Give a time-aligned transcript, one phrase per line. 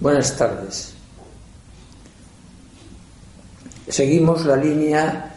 [0.00, 0.94] Buenas tardes.
[3.86, 5.34] Seguimos la línea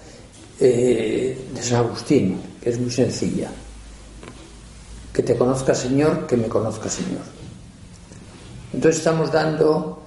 [0.57, 3.51] eh, de San Agustín, que es muy sencilla.
[5.11, 7.23] Que te conozca Señor, que me conozca Señor.
[8.71, 10.01] Entonces estamos dando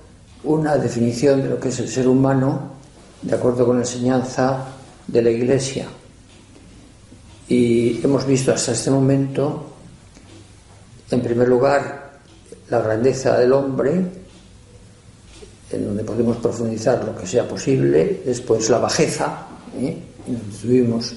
[0.45, 2.70] una definición de lo que es el ser humano
[3.20, 4.68] de acuerdo con la enseñanza
[5.07, 5.87] de la Iglesia.
[7.46, 9.66] Y hemos visto hasta este momento,
[11.10, 12.21] en primer lugar,
[12.71, 14.26] la grandeza del hombre,
[15.70, 19.46] en donde podemos profundizar lo que sea posible, después la bajeza,
[19.78, 19.96] ¿eh?
[20.26, 21.14] y nos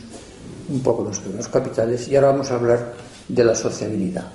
[0.70, 2.94] un poco los primeros capitales, y ahora vamos a hablar
[3.28, 4.32] de la sociabilidad.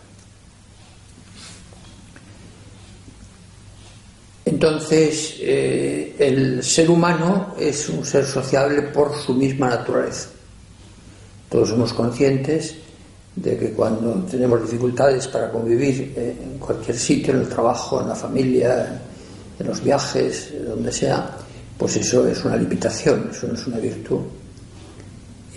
[4.44, 10.28] Entonces, eh, el ser humano es un ser sociable por su misma naturaleza.
[11.48, 12.74] Todos somos conscientes
[13.36, 18.14] de que cuando tenemos dificultades para convivir en cualquier sitio, en el trabajo, en la
[18.14, 19.00] familia,
[19.58, 21.30] en los viajes, donde sea,
[21.78, 24.20] pues eso es una limitación, eso no es una virtud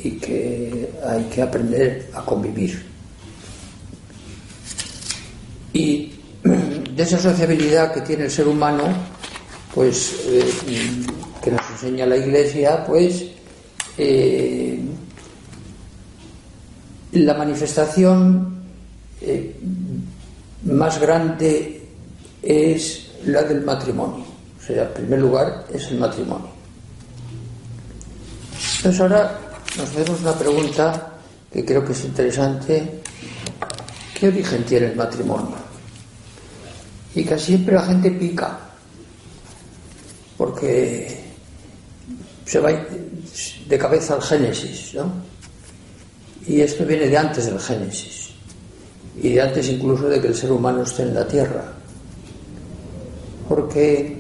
[0.03, 2.86] y que hay que aprender a convivir.
[5.73, 8.84] Y de esa sociabilidad que tiene el ser humano,
[9.73, 10.50] pues eh,
[11.42, 13.25] que nos enseña la Iglesia, pues
[13.98, 14.80] eh,
[17.12, 18.64] la manifestación
[19.22, 19.56] eh,
[20.64, 21.81] más grande
[22.41, 24.25] es la del matrimonio.
[24.59, 26.50] O sea, en primer lugar es el matrimonio.
[28.78, 29.39] Entonces ahora
[29.78, 31.13] nos hacemos una pregunta
[31.51, 33.01] que creo que es interesante.
[34.17, 35.55] ¿Qué origen tiene el matrimonio?
[37.16, 38.59] Y casi siempre la gente pica,
[40.38, 41.23] porque
[42.45, 45.11] se va de cabeza al Génesis, ¿no?
[46.47, 48.29] Y esto viene de antes del Génesis,
[49.22, 51.77] y de antes incluso de que el ser humano esté en la tierra
[53.47, 54.19] porque,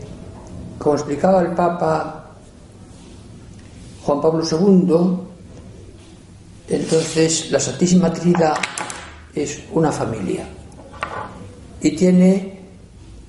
[0.77, 2.35] como explicaba el Papa
[4.03, 5.27] Juan Pablo II,
[6.69, 8.55] entonces la Santísima Trinidad
[9.33, 10.47] es una familia
[11.81, 12.59] y tiene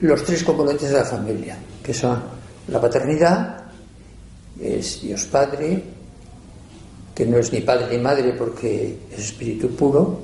[0.01, 2.23] los tres componentes de la familia, que son
[2.69, 3.65] la paternidad,
[4.61, 5.83] es Dios Padre,
[7.15, 10.21] que no es ni padre ni madre porque es espíritu puro.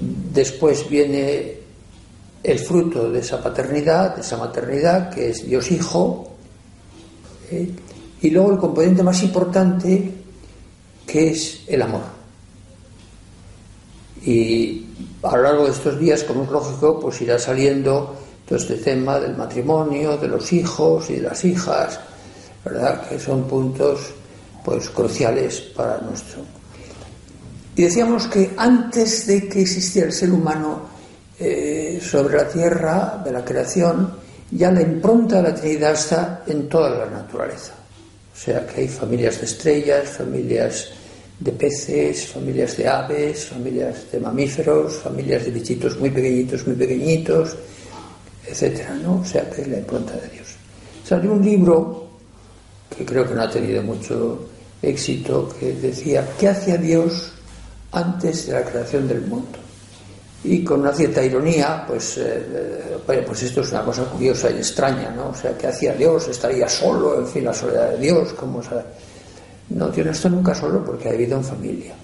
[0.00, 1.59] Después viene
[2.42, 6.30] el fruto de esa paternidad, de esa maternidad, que es Dios Hijo,
[7.50, 7.70] ¿eh?
[8.22, 10.12] y luego el componente más importante,
[11.06, 12.02] que es el amor.
[14.24, 14.86] Y
[15.22, 19.18] a lo largo de estos días, como es lógico, pues irá saliendo todo este tema
[19.18, 22.00] del matrimonio, de los hijos y de las hijas,
[22.64, 23.08] ¿verdad?
[23.08, 24.12] Que son puntos
[24.64, 26.42] pues cruciales para nuestro.
[27.76, 30.89] Y decíamos que antes de que existiera el ser humano,
[31.42, 34.12] eh, sobre la tierra de la creación,
[34.50, 37.72] ya la impronta de la Trinidad está en toda la naturaleza.
[38.34, 40.88] O sea que hay familias de estrellas, familias
[41.38, 47.56] de peces, familias de aves, familias de mamíferos, familias de bichitos muy pequeñitos, muy pequeñitos,
[48.46, 49.20] etcétera, ¿no?
[49.20, 50.48] O sea que es la impronta de Dios.
[51.06, 52.10] Salió un libro
[52.94, 54.46] que creo que no ha tenido mucho
[54.82, 57.32] éxito, que decía, ¿qué hacía Dios
[57.92, 59.58] antes de la creación del mundo?
[60.42, 65.10] Y con una cierta ironía, pues, eh, pues esto es una cosa curiosa y extraña,
[65.10, 65.28] ¿no?
[65.30, 66.28] O sea, ¿qué hacía Dios?
[66.28, 67.18] ¿Estaría solo?
[67.18, 68.70] En fin, la soledad de Dios, ¿cómo se...
[69.70, 71.94] No, Dios no está nunca solo porque ha vivido en familia.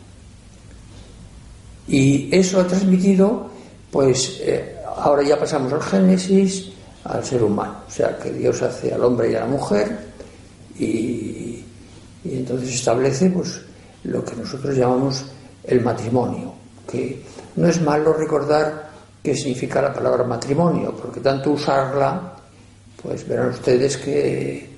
[1.89, 3.49] Y eso ha transmitido,
[3.91, 6.73] pues, eh, ahora ya pasamos al Génesis,
[7.05, 7.79] al ser humano.
[7.89, 9.97] O sea, que Dios hace al hombre y a la mujer
[10.79, 11.65] y,
[12.23, 13.61] y entonces establece, pues,
[14.05, 15.25] lo que nosotros llamamos
[15.65, 16.53] el matrimonio,
[16.87, 17.23] que
[17.57, 18.91] no es malo recordar
[19.23, 22.35] qué significa la palabra matrimonio, porque tanto usarla,
[23.03, 24.77] pues verán ustedes que,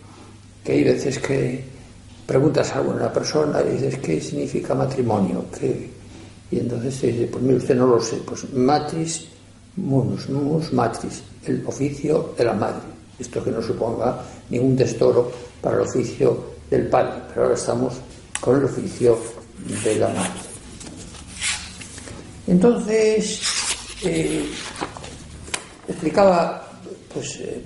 [0.66, 1.64] hay veces que
[2.26, 5.44] preguntas a alguna persona y dices qué significa matrimonio,
[6.50, 9.28] y entonces dice, pues mire usted no lo sé, pues matris,
[9.76, 12.88] munus, munus matris, el oficio de la madre.
[13.18, 15.30] Esto que no suponga ningún destoro
[15.60, 17.94] para el oficio del padre, pero ahora estamos
[18.40, 19.18] con el oficio
[19.84, 20.47] de la madre.
[22.48, 23.42] Entonces,
[24.02, 24.48] eh,
[25.86, 26.66] explicaba
[27.12, 27.62] pues, eh,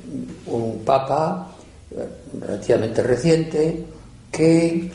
[0.46, 1.52] un papa
[1.93, 2.08] eh,
[2.40, 3.87] relativamente reciente
[4.32, 4.90] que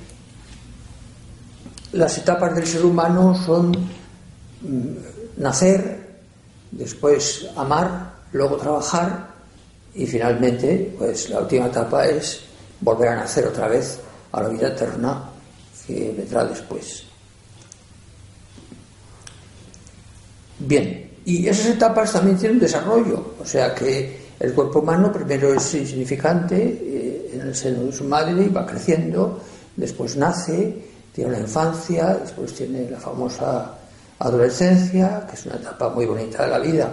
[1.94, 6.06] las etapas del ser humano son mm, nacer,
[6.72, 9.30] después amar, luego trabajar
[9.96, 12.42] y finalmente, pues la última etapa es
[12.82, 14.00] volver a nacer otra vez
[14.34, 15.30] a la vida eterna
[15.86, 17.06] que vendrá después.
[20.60, 25.74] Bien, y esas etapas también tienen desarrollo, o sea que el cuerpo humano primero es
[25.76, 29.40] insignificante eh, en el seno de su madre y va creciendo,
[29.76, 30.76] después nace,
[31.14, 33.78] tiene la infancia, después tiene la famosa
[34.20, 36.92] adolescencia, que es una etapa muy bonita de la vida,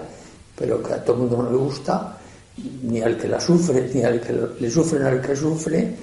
[0.56, 2.18] pero que a todo el mundo no le gusta,
[2.82, 5.94] ni al que la sufre, ni al que le sufre, ni al que sufre,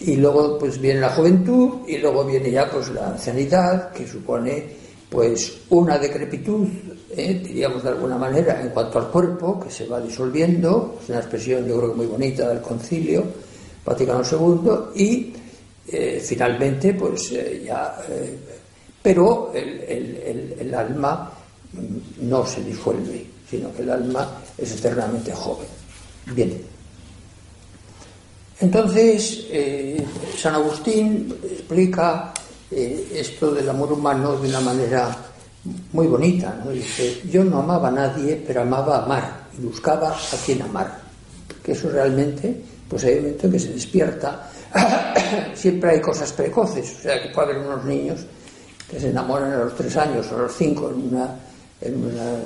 [0.00, 4.84] y luego pues viene la juventud y luego viene ya pues la ancianidad, que supone
[5.08, 6.66] pues una decrepitud,
[7.16, 7.40] ¿eh?
[7.42, 11.66] diríamos de alguna manera, en cuanto al cuerpo, que se va disolviendo, es una expresión
[11.66, 13.24] yo creo que muy bonita del concilio
[13.84, 15.32] Vaticano II, y
[15.88, 17.96] eh, finalmente pues eh, ya...
[19.02, 21.30] pero el, alma
[22.22, 25.68] no se disuelve, sino que el alma es eternamente joven.
[26.34, 26.60] Bien.
[28.60, 29.46] Entonces,
[30.36, 32.32] San Agustín explica
[32.76, 35.16] eh, esto del amor humano de una manera
[35.92, 36.60] muy bonita.
[36.64, 36.70] ¿no?
[36.70, 41.00] Dice, yo no amaba a nadie, pero amaba amar y buscaba a quien amar.
[41.62, 44.50] Que eso realmente, pues hay un momento en que se despierta.
[45.54, 48.20] Siempre hay cosas precoces, o sea que puede haber unos niños
[48.90, 51.36] que se enamoran a los tres años o a los cinco en una,
[51.80, 52.38] en una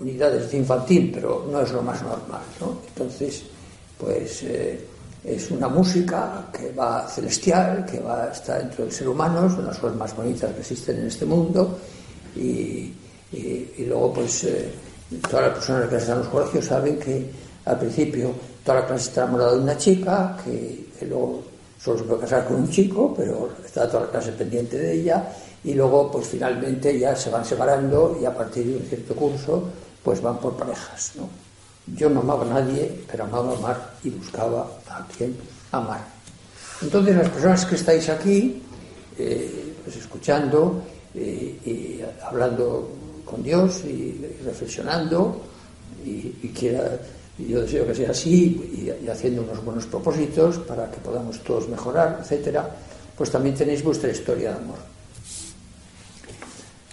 [0.00, 2.42] unidades de infantil, pero no es lo más normal.
[2.60, 2.80] ¿no?
[2.88, 3.42] Entonces,
[3.98, 4.86] pues eh,
[5.24, 9.66] es una música que va celestial, que va a estar dentro del ser humano, son
[9.66, 11.78] las cosas más bonitas que existen en este mundo.
[12.36, 12.92] Y,
[13.86, 14.70] luego, pues, eh,
[15.28, 17.30] todas las personas que están en los colegios saben que
[17.64, 18.32] al principio
[18.64, 21.42] toda la clase está enamorada de una chica, que, luego
[21.82, 25.32] solo se puede casar con un chico, pero está toda la clase pendiente de ella.
[25.64, 29.64] Y luego, pues finalmente ya se van separando y a partir de un cierto curso,
[30.02, 31.49] pues van por parejas, ¿no?
[31.96, 35.36] Yo no amaba a nadie, pero amaba amar y buscaba a quien
[35.72, 36.04] amar.
[36.82, 38.62] Entonces las personas que estáis aquí,
[39.18, 40.82] eh, pues escuchando
[41.14, 42.90] eh, y hablando
[43.24, 45.42] con Dios y, reflexionando,
[46.04, 46.98] y, quiera,
[47.38, 52.20] yo deseo que sea así, y, haciendo unos buenos propósitos para que podamos todos mejorar,
[52.22, 52.68] etcétera,
[53.16, 54.78] pues también tenéis vuestra historia de amor.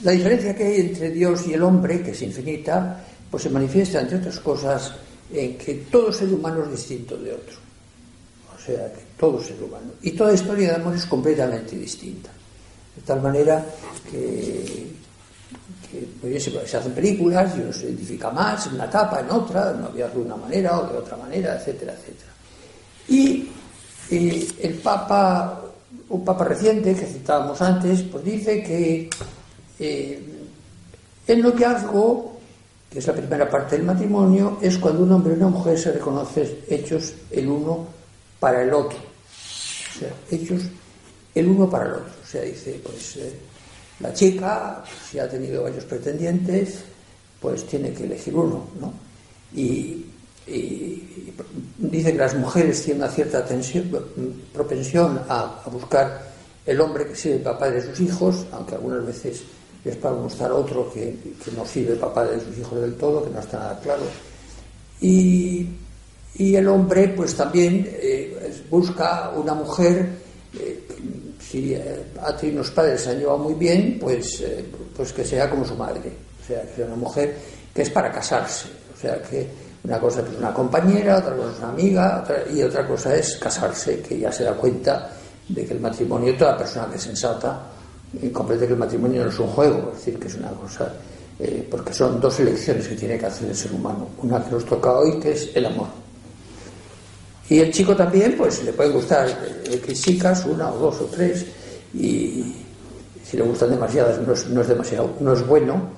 [0.03, 4.01] La diferencia que hay entre Dios y el hombre, que es infinita, pues se manifiesta,
[4.01, 4.93] entre otras cosas,
[5.31, 7.55] en que todo ser humano es distinto de otro.
[8.55, 9.91] O sea, que todo ser humano.
[10.01, 12.29] Y toda historia de amor es completamente distinta.
[12.95, 13.63] De tal manera
[14.09, 14.87] que,
[16.21, 19.87] que se, hacen películas y uno se identifica más en una etapa, en otra, no
[19.87, 22.31] había de una manera o de otra manera, etcétera, etcétera.
[23.09, 23.49] Y
[24.09, 25.61] el Papa,
[26.09, 29.09] un Papa reciente que citábamos antes, pues dice que
[29.79, 30.23] eh,
[31.27, 32.36] el noviazgo
[32.89, 35.91] que es la primera parte del matrimonio, es cuando un hombre y una mujer se
[35.91, 37.87] reconocen hechos el uno
[38.39, 38.97] para el otro.
[38.97, 40.63] O sea, hechos
[41.35, 42.13] el uno para el otro.
[42.23, 43.33] O sea, dice, pues eh,
[43.99, 46.83] la chica, si ha tenido varios pretendientes,
[47.41, 48.93] pues tiene que elegir uno, ¿no?
[49.55, 50.05] Y,
[51.77, 53.91] dice que las mujeres tienen una cierta tensión,
[54.53, 56.31] propensión a, buscar
[56.65, 59.43] el hombre que el papá de sus hijos, aunque algunas veces
[59.91, 61.15] es para mostrar otro que,
[61.55, 64.03] no sirve papá de sus hijos del todo, que no está nada claro.
[65.01, 65.69] Y,
[66.39, 70.07] el hombre, pues también eh, busca una mujer,
[70.59, 70.87] eh,
[71.39, 74.43] si eh, ha tenido unos padres se han llevado muy bien, pues,
[74.95, 76.11] pues que sea como su madre,
[76.43, 77.35] o sea, que sea una mujer
[77.73, 79.47] que es para casarse, o sea, que
[79.83, 84.01] una cosa es una compañera, otra cosa es una amiga, y otra cosa es casarse,
[84.01, 85.09] que ya se da cuenta
[85.47, 87.76] de que el matrimonio, toda persona que es sensata,
[88.21, 90.93] y comprende que el matrimonio no es un juego, es decir, que es una cosa,
[91.39, 94.07] eh, porque son dos elecciones que tiene que hacer el ser humano.
[94.23, 95.87] Una que nos toca hoy, que es el amor.
[97.49, 101.05] Y el chico también, pues le pueden gustar eh, que chicas, una o dos o
[101.05, 101.45] tres,
[101.93, 102.55] y
[103.23, 105.89] si le gustan demasiadas no es, no es demasiado, no es bueno,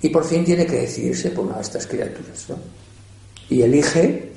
[0.00, 2.46] y por fin tiene que decidirse por una de estas criaturas.
[2.48, 2.56] ¿no?
[3.48, 4.32] Y elige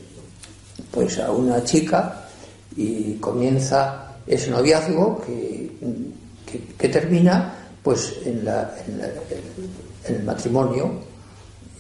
[0.91, 2.27] pues a una chica
[2.75, 5.71] y comienza ese noviazgo que
[6.77, 8.47] que, termina pues en,
[10.07, 10.91] el matrimonio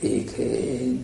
[0.01, 0.95] y que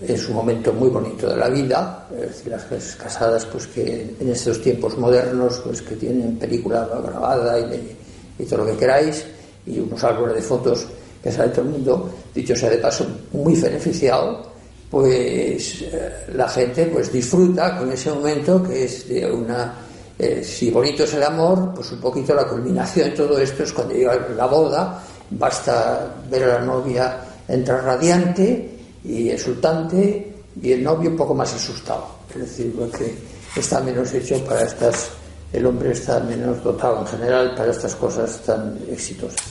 [0.00, 2.64] es un momento muy bonito de la vida, es las
[2.96, 7.96] casadas pues que en estos tiempos modernos pues que tienen película grabada y,
[8.38, 9.24] y todo lo que queráis
[9.66, 10.86] y unos álbumes de fotos
[11.22, 14.42] que sale todo el mundo, dicho sea de paso, muy beneficiado,
[14.90, 19.74] pues eh, la gente pues disfruta con ese momento que es de una
[20.22, 23.72] eh, si bonito es el amor, pues un poquito la culminación de todo esto es
[23.72, 28.70] cuando llega la boda, basta ver a la novia entrar radiante
[29.02, 32.06] y exultante y el novio un poco más asustado.
[32.34, 33.14] Es decir, porque
[33.56, 35.08] está menos hecho para estas,
[35.54, 39.42] el hombre está menos dotado en general para estas cosas tan exitosas.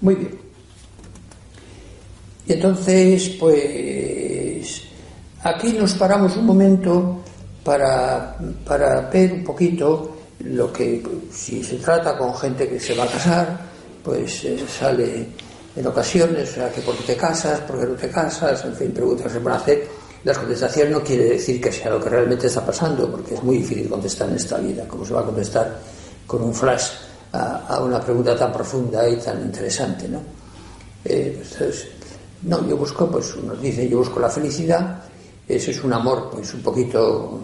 [0.00, 0.36] Muy bien.
[2.48, 4.82] Y entonces, pues,
[5.44, 7.22] aquí nos paramos un momento
[7.64, 11.02] para, para ver un poquito lo que,
[11.32, 13.58] si se trata con gente que se va a casar,
[14.02, 15.26] pues eh, sale
[15.74, 18.92] en ocasiones, o sea, por qué te casas, por qué no te casas, en fin,
[18.92, 19.88] preguntas se van a hacer.
[20.24, 23.58] La contestación no quiere decir que sea lo que realmente está pasando, porque es muy
[23.58, 25.78] difícil contestar en esta vida, como se va a contestar
[26.26, 26.90] con un flash
[27.32, 30.20] a, una pregunta tan profunda y tan interesante, ¿no?
[31.04, 31.88] Eh, entonces,
[32.42, 35.02] no, yo busco, pues nos dice, yo busco la felicidad,
[35.48, 37.40] ese es un amor, pues un poquito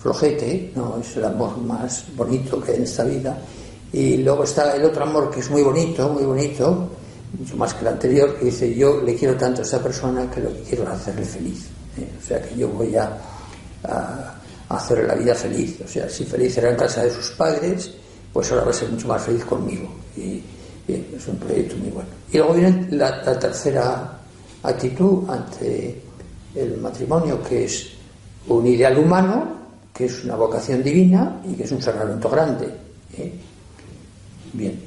[0.00, 3.38] flojete, no es el amor más bonito que hay en esta vida.
[3.92, 6.88] Y luego está el otro amor que es muy bonito, muy bonito,
[7.38, 10.40] mucho más que el anterior, que dice yo le quiero tanto a esta persona que
[10.40, 11.66] lo que quiero es hacerle feliz.
[11.98, 12.08] ¿eh?
[12.18, 13.18] O sea que yo voy a,
[13.84, 14.34] a,
[14.68, 15.78] hacerle la vida feliz.
[15.84, 17.92] O sea, si feliz era en casa de sus padres,
[18.32, 19.88] pues ahora va a ser mucho más feliz conmigo.
[20.16, 20.42] Y,
[20.88, 22.08] es un proyecto muy bueno.
[22.32, 24.20] Y luego viene la, la tercera
[24.62, 26.02] actitud ante
[26.58, 27.88] el matrimonio, que es
[28.48, 29.58] un ideal humano,
[29.92, 32.66] que es una vocación divina y que es un sacramento grande.
[33.16, 33.32] ¿eh?
[34.52, 34.80] Bien,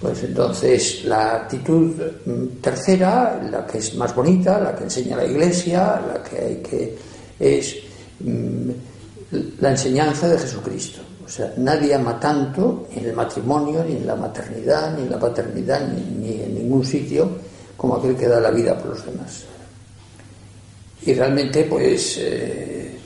[0.00, 1.92] pues entonces la actitud
[2.24, 6.56] mm, tercera, la que es más bonita, la que enseña la Iglesia, la que hay
[6.56, 6.98] que
[7.38, 7.76] es
[8.20, 8.70] mm,
[9.60, 11.00] la enseñanza de Jesucristo.
[11.24, 15.18] O sea, nadie ama tanto en el matrimonio, ni en la maternidad, ni en la
[15.18, 17.28] paternidad, ni, en ningún sitio
[17.76, 19.44] como aquel que da la vida por los demás.
[21.06, 22.98] Y realmente, pues eh,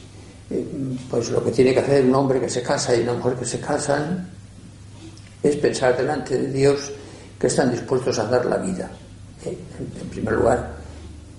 [1.10, 3.44] pues lo que tiene que hacer un hombre que se casa y una mujer que
[3.44, 4.28] se casan
[5.42, 6.90] es pensar delante de Dios
[7.38, 8.90] que están dispuestos a dar la vida.
[9.44, 9.56] ¿eh?
[10.00, 10.76] En primer lugar,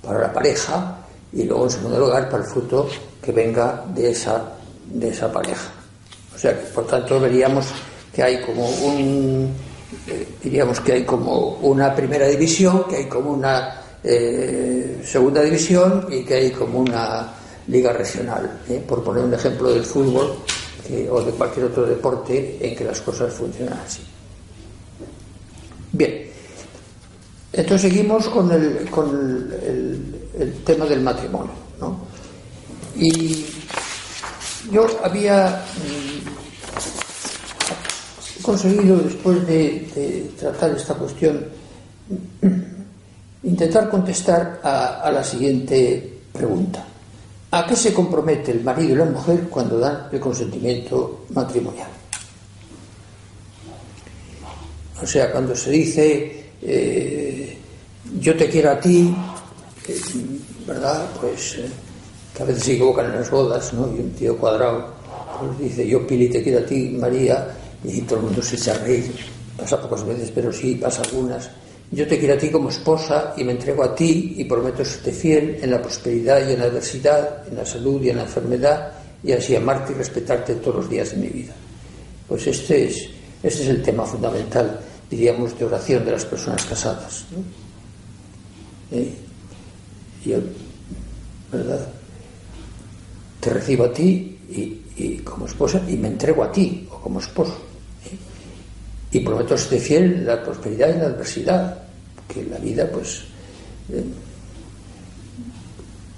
[0.03, 0.97] para la pareja
[1.33, 2.87] y luego, en segundo lugar, para el fruto
[3.21, 4.53] que venga de esa,
[4.87, 5.71] de esa pareja.
[6.33, 7.67] O sea que, por tanto, veríamos
[8.13, 9.51] que hay como un.
[10.07, 16.07] Eh, diríamos que hay como una primera división, que hay como una eh, segunda división
[16.09, 17.33] y que hay como una
[17.67, 18.83] liga regional, ¿eh?
[18.87, 20.35] por poner un ejemplo del fútbol
[21.09, 24.01] o de cualquier otro deporte en que las cosas funcionan así.
[25.93, 26.29] Bien,
[27.53, 30.11] entonces seguimos con el, con
[30.65, 31.53] tema del matrimonio.
[31.79, 31.97] ¿no?
[32.95, 33.45] Y
[34.71, 36.21] yo había mm,
[38.41, 41.45] conseguido, después de, tratar esta cuestión,
[43.43, 46.85] intentar contestar a la siguiente pregunta.
[47.51, 51.89] ¿A qué se compromete el marido y la mujer cuando dan el consentimiento matrimonial?
[55.01, 57.57] O sea, cuando se dice eh,
[58.19, 59.13] yo te quiero a ti,
[59.87, 60.01] eh,
[60.65, 61.09] ¿verdad?
[61.19, 61.69] Pues eh,
[62.35, 63.87] que a veces se equivocan en las bodas, ¿no?
[63.87, 64.93] Y un tío cuadrado
[65.39, 67.47] pues dice yo Pili te quiero a ti, María,
[67.83, 69.13] y todo el mundo se echa a reír.
[69.57, 71.49] Pasa pocas veces, pero sí, pasa algunas.
[71.91, 75.11] Yo te quiero a ti como esposa y me entrego a ti y prometo serte
[75.11, 78.93] fiel en la prosperidad y en la adversidad, en la salud y en la enfermedad,
[79.21, 81.53] y así amarte y respetarte todos los días de mi vida.
[82.29, 83.09] Pues este es,
[83.43, 84.79] este es el tema fundamental,
[85.09, 87.25] diríamos, de oración de las personas casadas.
[88.91, 89.13] ¿Eh?
[90.25, 90.37] Yo,
[91.51, 91.87] ¿verdad?
[93.41, 97.57] Te recibo a ti y, como esposa y me entrego a ti o como esposo.
[98.05, 98.15] ¿eh?
[99.11, 101.80] y prometo ser fiel en la prosperidad y en la adversidad,
[102.33, 103.23] que la vida, pues.
[103.91, 104.03] Eh,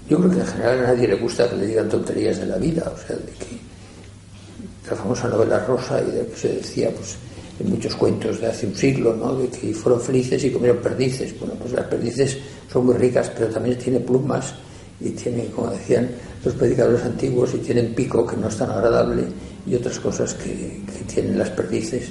[0.10, 2.58] yo creo que en general a nadie le gusta que le digan tonterías de la
[2.58, 7.16] vida, o sea, de que la famosa novela rosa y de que se decía, pues,
[7.60, 9.36] en muchos cuentos de hace un siglo, ¿no?
[9.36, 11.40] De que fueron felices y comieron perdices.
[11.40, 12.38] Bueno, pues las perdices
[12.72, 14.54] son muy ricas, pero también tienen plumas
[15.00, 16.10] y tienen, como decían
[16.44, 19.24] los predicadores antiguos, y tienen pico que no es tan agradable
[19.66, 22.10] y otras cosas que, que tienen las perdices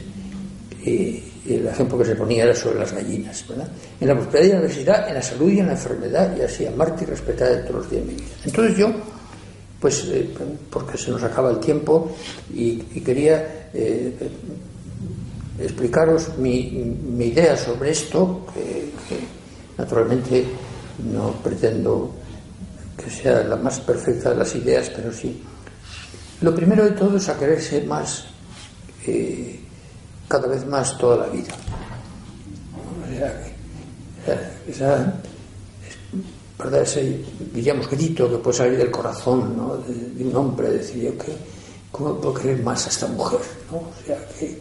[0.85, 3.69] y, el ejemplo que se ponía era sobre las gallinas, ¿verdad?
[4.01, 6.43] En la prosperidad y en la necesidad, en la salud y en la enfermedad, y
[6.43, 8.33] así amarte y respetar todos los días de mi vida.
[8.45, 8.93] Entonces yo,
[9.81, 10.31] pues, eh,
[10.71, 12.15] porque se nos acaba el tiempo,
[12.55, 14.15] y, quería eh,
[15.59, 16.61] explicaros mi,
[17.19, 18.93] idea sobre esto, que,
[19.77, 20.45] naturalmente
[21.13, 22.15] no pretendo
[22.97, 25.43] que sea la más perfecta de las ideas, pero sí.
[26.43, 28.27] Lo primero de todo es a quererse más,
[29.07, 29.62] eh,
[30.33, 31.53] cada vez más toda la vida.
[34.67, 35.13] esa,
[36.59, 36.81] ¿verdad?
[36.81, 37.23] ese,
[37.53, 39.77] diríamos, grito que puede salir del corazón ¿no?
[39.77, 41.37] de, un hombre, decir yo que,
[41.91, 43.41] ¿cómo puedo querer más a esta mujer?
[43.71, 43.77] ¿no?
[43.77, 44.59] O sea, que,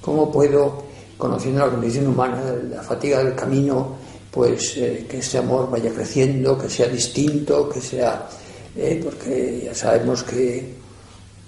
[0.00, 0.84] ¿cómo puedo,
[1.18, 2.40] conociendo la condición humana,
[2.70, 3.96] la fatiga del camino,
[4.30, 8.28] pues eh, que ese amor vaya creciendo, que sea distinto, que sea,
[8.76, 10.78] eh, porque ya sabemos que,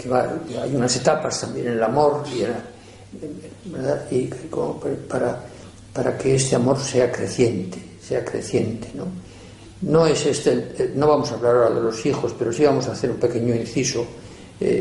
[0.02, 2.42] hay unas etapas también en el amor y,
[3.64, 4.07] ¿verdad?
[4.11, 5.40] y como para,
[5.92, 9.07] para que este amor sea creciente, sea creciente, ¿no?
[9.83, 12.87] No es este, eh, no vamos a hablar ahora de los hijos, pero sí vamos
[12.88, 14.07] a hacer un pequeño inciso.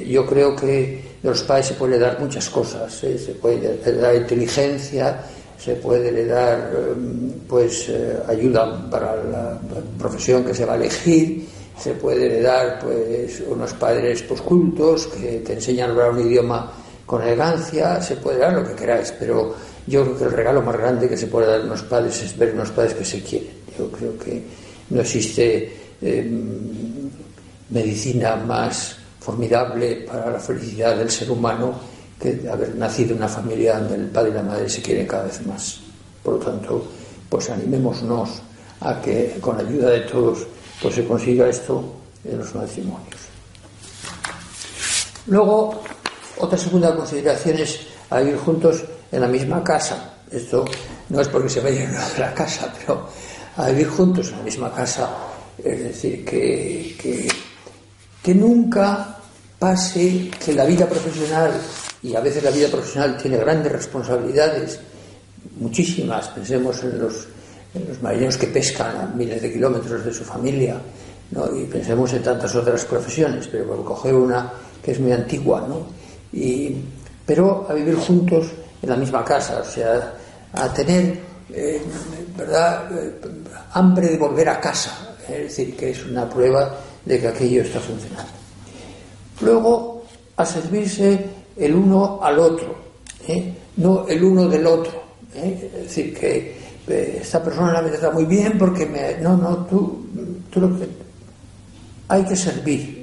[0.08, 5.26] yo creo que de los padres se puede dar muchas cosas, se puede dar inteligencia,
[5.64, 9.62] se puede dar em, pues eh, ayuda para la
[10.00, 11.46] profesión que se va a elegir,
[11.78, 16.72] se puede dar pues unos padres pues cultos que te enseñan a hablar un idioma
[17.06, 19.56] con elegancia, se puede dar lo que queráis, pero
[19.88, 22.38] yo creo que el regalo más grande que se puede dar a unos padres es
[22.38, 23.50] ver unos padres que se quieren.
[23.78, 24.44] Yo creo que
[24.90, 27.10] no existe em,
[27.70, 31.74] medicina más formidable para la felicidad del ser humano
[32.20, 35.24] que haber nacido en una familia donde el padre y la madre se quieren cada
[35.24, 35.80] vez más.
[36.24, 36.86] Por lo tanto,
[37.30, 38.42] pues animémonos
[38.82, 40.46] a que con la ayuda de todos
[40.82, 41.84] pues se consiga esto
[42.26, 43.22] en los matrimonios.
[45.28, 45.84] Luego,
[46.42, 47.80] otra segunda consideración es
[48.10, 50.16] a vivir juntos en la misma casa.
[50.30, 50.66] Esto
[51.10, 53.08] no es porque se vayan a la casa, pero
[53.58, 55.10] a vivir juntos en la misma casa,
[55.58, 57.30] es decir, que,
[58.24, 59.18] que, nunca
[59.60, 61.52] pase que la vida profesional
[62.02, 64.80] y a veces la vida profesional tiene grandes responsabilidades,
[65.60, 67.28] muchísimas, pensemos en los,
[67.74, 70.82] en marineros que pescan a miles de kilómetros de su familia,
[71.32, 71.56] ¿no?
[71.56, 76.01] y pensemos en tantas otras profesiones, pero por coger una que es muy antigua, ¿no?
[76.34, 76.76] Y,
[77.26, 78.48] pero a vivir juntos
[78.82, 80.14] en la misma casa, o sea,
[80.54, 81.20] a tener,
[81.54, 81.82] eh,
[82.38, 83.16] ¿verdad?, eh,
[83.74, 87.80] hambre de volver a casa, es decir, que es una prueba de que aquello está
[87.80, 88.32] funcionando.
[89.42, 90.04] Luego,
[90.38, 91.26] a servirse
[91.58, 92.76] el uno al otro,
[93.28, 93.54] ¿eh?
[93.78, 95.02] no el uno del otro.
[95.34, 96.56] Es decir, que
[96.88, 99.18] esta persona me está muy bien porque me...
[99.22, 100.06] No, no, tú,
[100.50, 100.88] tú lo que...
[102.10, 103.02] Hay que servir.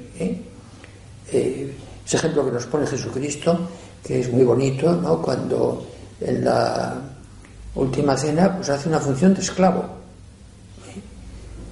[2.09, 3.69] Ese ejemplo que nos pone Jesucristo,
[4.03, 5.21] que es muy bonito, ¿no?
[5.21, 5.85] Cuando
[6.19, 6.95] en la
[7.75, 9.85] última cena pues hace una función de esclavo.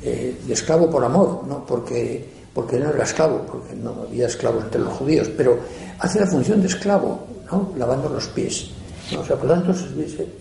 [0.04, 1.65] de esclavo por amor, ¿no?
[1.65, 5.60] Porque porque no era esclavo, porque no había esclavos entre los judíos, pero
[6.00, 7.19] hace la función de esclavo,
[7.52, 7.71] ¿no?
[7.78, 8.69] lavando los pies.
[9.15, 9.76] O sea, por tanto,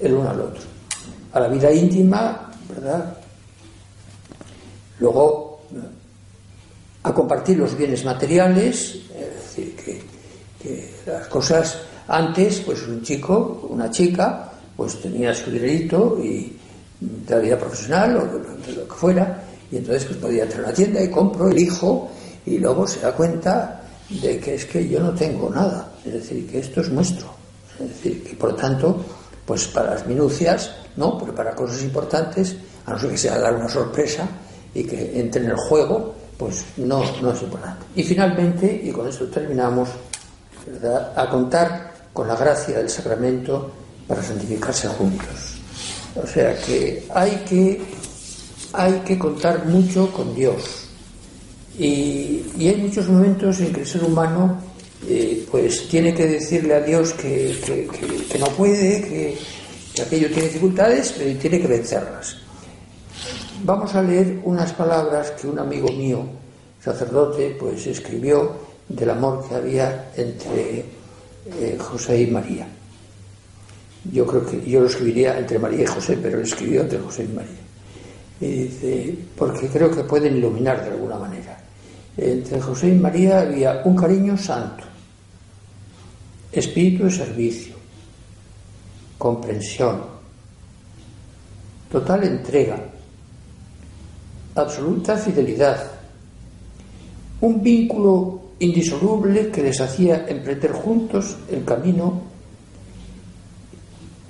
[0.00, 0.62] el uno al otro.
[1.32, 3.18] A la vida íntima, ¿verdad?
[4.98, 5.60] Luego,
[7.06, 10.16] a compartir los bienes materiales, es decir, que,
[11.06, 16.56] las cosas antes, pues un chico, una chica, pues tenía su dinerito y
[16.98, 20.64] de la vida profesional o de lo que fuera, y entonces pues podía entrar a
[20.64, 22.10] una tienda y compro, hijo
[22.44, 26.50] y luego se da cuenta de que es que yo no tengo nada, es decir,
[26.50, 27.28] que esto es nuestro.
[27.78, 29.04] Es decir, que por tanto,
[29.44, 33.54] pues para las minucias, no, pero para cosas importantes, a no ser que sea dar
[33.54, 34.28] una sorpresa
[34.74, 37.86] y que entre en el juego, pues no, no es importante.
[37.94, 39.88] Y finalmente, y con esto terminamos,
[41.14, 43.70] a contar con la gracia del sacramento
[44.06, 45.58] para santificarse juntos.
[46.22, 47.80] O sea que hay que
[48.72, 50.88] hay que contar mucho con Dios.
[51.78, 54.58] Y, hay muchos momentos en que el ser humano
[55.06, 57.54] eh, pues tiene que decirle a Dios que,
[58.38, 59.38] no puede, que,
[60.02, 62.36] aquello tiene dificultades, pero tiene que vencerlas.
[63.66, 66.24] Vamos a leer unas palabras que un amigo mío,
[66.80, 68.52] sacerdote, pues escribió
[68.88, 70.84] del amor que había entre
[71.60, 72.68] eh, José y María.
[74.12, 77.24] Yo creo que yo lo escribiría entre María y José, pero él escribió entre José
[77.24, 77.66] y María
[78.40, 81.58] dice, porque creo que pueden iluminar de alguna manera.
[82.16, 84.84] Entre José y María había un cariño santo,
[86.52, 87.74] espíritu de servicio,
[89.18, 90.02] comprensión,
[91.90, 92.78] total entrega,
[94.56, 95.92] absoluta fidelidad,
[97.40, 102.22] un vínculo indisoluble que les hacía emprender juntos el camino,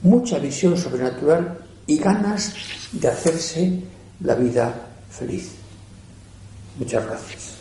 [0.03, 2.53] mucha visión sobrenatural y ganas
[2.93, 3.81] de hacerse
[4.21, 4.75] la vida
[5.11, 5.53] feliz.
[6.79, 7.56] Muchas gracias.